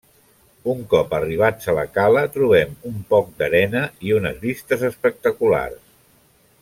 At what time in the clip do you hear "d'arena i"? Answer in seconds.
3.43-4.17